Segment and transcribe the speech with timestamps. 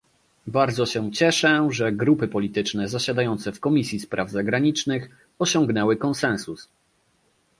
[0.47, 6.69] Bardzo się cieszę, że grupy polityczne zasiadające w Komisji Spraw Zagranicznych osiągnęły konsensus